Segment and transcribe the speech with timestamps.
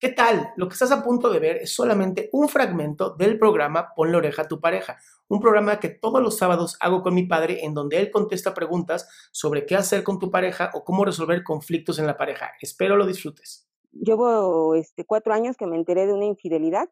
[0.00, 0.54] ¿Qué tal?
[0.56, 4.42] Lo que estás a punto de ver es solamente un fragmento del programa Ponle oreja
[4.42, 4.96] a tu pareja,
[5.28, 9.06] un programa que todos los sábados hago con mi padre en donde él contesta preguntas
[9.30, 12.50] sobre qué hacer con tu pareja o cómo resolver conflictos en la pareja.
[12.62, 13.68] Espero lo disfrutes.
[13.92, 16.88] Llevo este, cuatro años que me enteré de una infidelidad.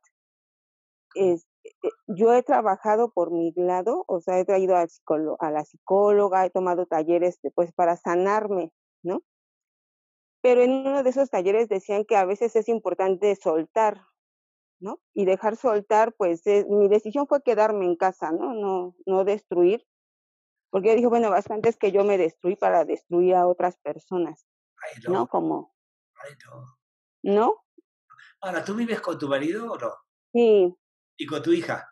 [1.14, 4.86] Es, eh, yo he trabajado por mi lado, o sea, he traído a,
[5.38, 8.70] a la psicóloga, he tomado talleres pues, para sanarme,
[9.02, 9.22] ¿no?
[10.40, 14.06] Pero en uno de esos talleres decían que a veces es importante soltar,
[14.80, 15.00] ¿no?
[15.14, 18.54] Y dejar soltar, pues eh, mi decisión fue quedarme en casa, ¿no?
[18.54, 19.86] No, no destruir,
[20.70, 24.46] porque yo dije, bueno, bastante es que yo me destruí para destruir a otras personas,
[25.04, 25.12] no.
[25.12, 25.26] ¿no?
[25.28, 25.74] Como...
[27.22, 27.64] ¿No?
[28.40, 29.92] Ahora, ¿tú vives con tu marido o no?
[30.32, 30.74] Sí.
[31.16, 31.88] ¿Y con tu hija?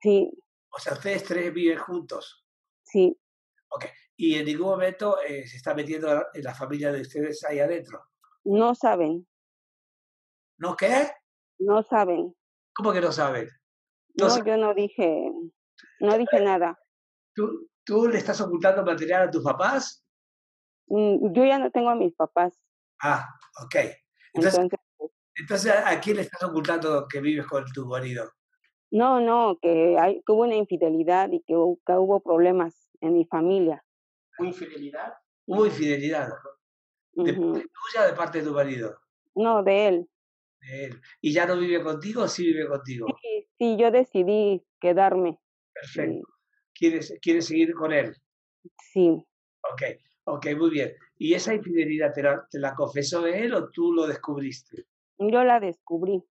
[0.00, 0.30] Sí.
[0.70, 2.46] O sea, ustedes tres viven juntos.
[2.82, 3.18] Sí.
[3.68, 3.84] Ok
[4.22, 8.04] y en ningún momento eh, se está metiendo en la familia de ustedes ahí adentro.
[8.44, 9.26] No saben.
[10.58, 11.10] ¿No qué?
[11.58, 12.36] No saben.
[12.74, 13.48] ¿Cómo que no saben?
[14.16, 15.24] No, yo no dije,
[16.00, 16.78] no dije nada.
[17.34, 20.04] ¿Tú, ¿Tú le estás ocultando material a tus papás?
[20.88, 22.60] Mm, yo ya no tengo a mis papás.
[23.02, 23.26] Ah,
[23.64, 23.76] ok.
[24.34, 24.68] Entonces,
[25.34, 28.30] entonces, ¿a quién le estás ocultando que vives con tu marido?
[28.90, 31.54] No, no, que, hay, que hubo una infidelidad y que
[31.86, 33.82] que hubo problemas en mi familia.
[34.40, 35.12] ¿Hubo infidelidad?
[35.46, 36.28] Hubo infidelidad.
[37.12, 38.98] ¿De parte tuya o de parte de tu marido?
[39.34, 40.10] No, de él.
[40.60, 41.00] De él.
[41.20, 43.06] ¿Y ya no vive contigo o sí vive contigo?
[43.20, 45.38] Sí, sí yo decidí quedarme.
[45.74, 46.26] Perfecto.
[46.72, 48.16] ¿Quieres, ¿Quieres seguir con él?
[48.78, 49.10] Sí.
[49.70, 49.82] Ok,
[50.24, 50.94] ok, muy bien.
[51.18, 54.86] ¿Y esa infidelidad te la, te la confesó él o tú lo descubriste?
[55.18, 56.24] Yo la descubrí.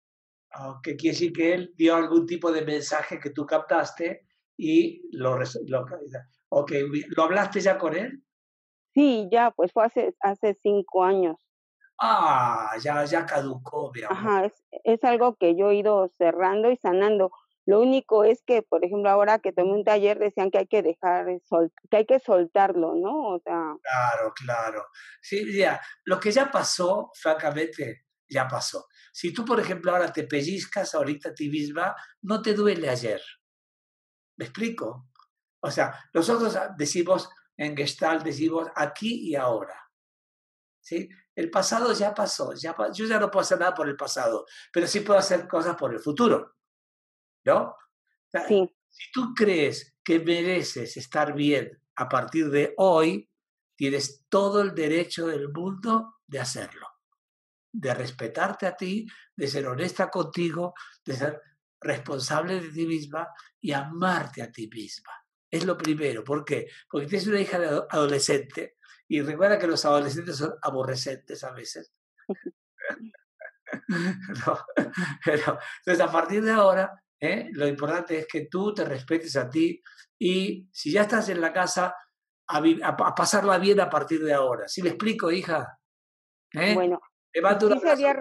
[0.83, 4.27] ¿Qué quiere decir que él dio algún tipo de mensaje que tú captaste
[4.59, 5.87] y lo, lo
[6.51, 6.73] Ok,
[7.17, 8.23] ¿lo hablaste ya con él?
[8.93, 11.37] Sí, ya, pues fue hace, hace cinco años.
[12.01, 16.77] Ah, ya, ya caducó, mi Ajá, es, es algo que yo he ido cerrando y
[16.77, 17.31] sanando.
[17.67, 20.83] Lo único es que, por ejemplo, ahora que tomé un taller decían que hay que
[20.83, 21.27] dejar,
[21.91, 23.35] que hay que soltarlo, ¿no?
[23.35, 23.77] O sea.
[23.83, 24.87] Claro, claro.
[25.21, 28.87] Sí, ya, lo que ya pasó, francamente, ya pasó.
[29.13, 33.21] Si tú, por ejemplo, ahora te pellizcas ahorita a ti misma, no te duele ayer.
[34.39, 35.11] ¿Me explico?
[35.61, 39.85] O sea, nosotros decimos en Gestalt, decimos aquí y ahora.
[40.81, 41.09] ¿Sí?
[41.35, 44.87] El pasado ya pasó, ya, yo ya no puedo hacer nada por el pasado, pero
[44.87, 46.57] sí puedo hacer cosas por el futuro.
[47.45, 47.75] ¿No?
[48.47, 48.75] Sí.
[48.89, 53.29] Si tú crees que mereces estar bien a partir de hoy,
[53.77, 56.87] tienes todo el derecho del mundo de hacerlo,
[57.73, 59.07] de respetarte a ti,
[59.37, 60.75] de ser honesta contigo,
[61.05, 61.43] de ser
[61.81, 63.29] responsable de ti misma
[63.61, 65.13] y amarte a ti misma.
[65.51, 66.23] Es lo primero.
[66.25, 66.69] ¿Por qué?
[66.91, 67.59] Porque tienes una hija
[67.91, 68.77] adolescente
[69.09, 71.93] y recuerda que los adolescentes son aborrecentes a veces.
[75.25, 77.49] pero, entonces, a partir de ahora, ¿eh?
[77.53, 79.83] lo importante es que tú te respetes a ti
[80.19, 81.95] y si ya estás en la casa,
[82.49, 84.69] a, pasarla bien a partir de ahora.
[84.69, 85.79] ¿Sí me explico, hija?
[86.53, 86.75] ¿Eh?
[86.75, 87.01] Bueno,
[87.33, 88.17] sería,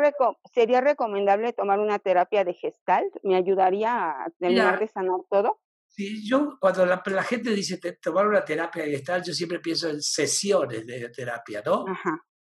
[0.54, 3.13] sería recomendable tomar una terapia de gestalt.
[3.24, 5.59] ¿Me ayudaría a terminar de sanar todo?
[5.88, 10.86] Sí, yo cuando la, gente dice tomar una terapia gestal, yo siempre pienso en sesiones
[10.86, 11.86] de terapia, ¿no?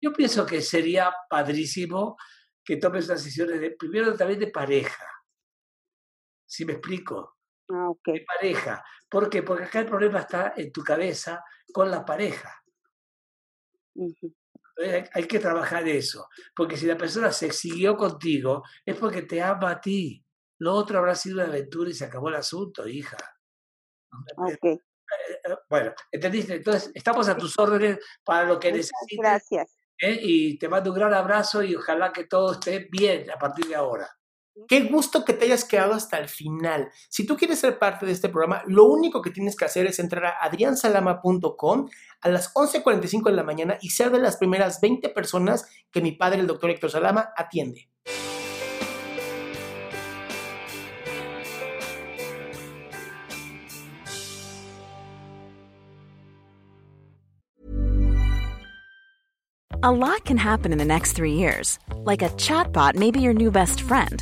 [0.02, 2.18] Yo pienso que sería padrísimo
[2.64, 5.06] que tomes unas sesiones de, primero también de pareja.
[6.46, 7.38] ¿Sí me explico?
[7.72, 8.84] Ah, de pareja.
[9.10, 9.44] ¿Por qué?
[9.44, 12.62] Porque acá el problema está en tu cabeza con la pareja.
[13.96, 14.32] Entonces,
[14.80, 16.28] Hay, hay que trabajar eso.
[16.56, 20.24] Porque si la persona se exiguió contigo, es porque te ama a ti.
[20.60, 23.18] Lo otro habrá sido una aventura y se acabó el asunto, hija.
[24.38, 24.66] Ok.
[24.66, 24.80] Eh,
[25.46, 26.56] eh, Bueno, ¿entendiste?
[26.56, 29.20] Entonces, estamos a tus órdenes para lo que Muchas necesites.
[29.20, 29.78] gracias.
[30.02, 30.20] ¿eh?
[30.22, 33.76] Y te mando un gran abrazo y ojalá que todo esté bien a partir de
[33.76, 34.10] ahora.
[34.68, 36.92] Qué gusto que te hayas quedado hasta el final.
[37.10, 40.00] Si tú quieres ser parte de este programa, lo único que tienes que hacer es
[40.00, 41.90] entrar a adriansalama.com
[42.22, 46.12] a las 11.45 de la mañana y ser de las primeras 20 personas que mi
[46.12, 47.90] padre, el doctor Héctor Salama, atiende.
[59.82, 61.80] A lot can happen in the next three years.
[62.04, 64.22] Like a chatbot may be your new best friend.